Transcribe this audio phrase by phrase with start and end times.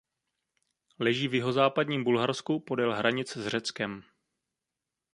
[0.99, 4.03] Leží v jihozápadním Bulharsku podél hranic s Řeckem.